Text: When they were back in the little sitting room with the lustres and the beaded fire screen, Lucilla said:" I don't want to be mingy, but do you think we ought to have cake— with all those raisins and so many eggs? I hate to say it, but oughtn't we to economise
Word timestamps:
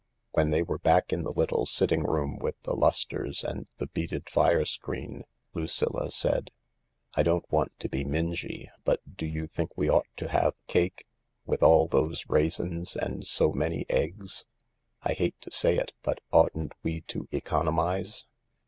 When 0.31 0.49
they 0.49 0.63
were 0.63 0.79
back 0.79 1.13
in 1.13 1.23
the 1.23 1.31
little 1.31 1.67
sitting 1.67 2.01
room 2.01 2.39
with 2.39 2.59
the 2.63 2.73
lustres 2.75 3.43
and 3.43 3.67
the 3.77 3.85
beaded 3.85 4.31
fire 4.31 4.65
screen, 4.65 5.25
Lucilla 5.53 6.09
said:" 6.09 6.49
I 7.13 7.21
don't 7.21 7.45
want 7.51 7.77
to 7.81 7.87
be 7.87 8.03
mingy, 8.03 8.67
but 8.83 8.99
do 9.15 9.27
you 9.27 9.45
think 9.45 9.69
we 9.77 9.91
ought 9.91 10.07
to 10.17 10.29
have 10.29 10.55
cake— 10.65 11.05
with 11.45 11.61
all 11.61 11.87
those 11.87 12.25
raisins 12.27 12.95
and 12.95 13.27
so 13.27 13.51
many 13.51 13.85
eggs? 13.91 14.47
I 15.03 15.13
hate 15.13 15.39
to 15.41 15.51
say 15.51 15.77
it, 15.77 15.93
but 16.01 16.19
oughtn't 16.31 16.73
we 16.81 17.01
to 17.01 17.27
economise 17.31 18.25